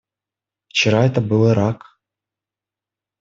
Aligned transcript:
Вчера 0.69 1.05
это 1.05 1.21
был 1.21 1.47
Ирак. 1.51 1.99